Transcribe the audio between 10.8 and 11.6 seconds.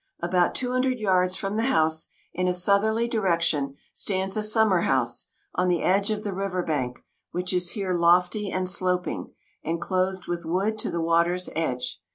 the water's